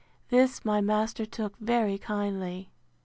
This 0.29 0.65
my 0.65 0.81
master 0.81 1.27
took 1.27 1.55
very 1.59 1.99
kindly. 1.99 2.71